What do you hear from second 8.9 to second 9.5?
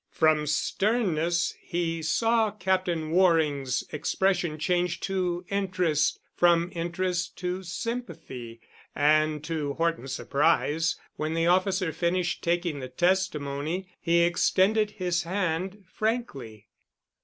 and